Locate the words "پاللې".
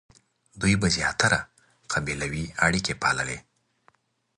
3.01-3.39